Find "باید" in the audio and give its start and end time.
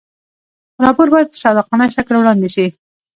1.13-1.31